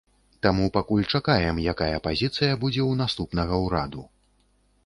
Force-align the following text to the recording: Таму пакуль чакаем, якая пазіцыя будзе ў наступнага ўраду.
Таму 0.45 0.69
пакуль 0.77 1.03
чакаем, 1.13 1.59
якая 1.75 2.01
пазіцыя 2.09 2.51
будзе 2.65 2.81
ў 2.89 3.01
наступнага 3.03 3.61
ўраду. 3.67 4.01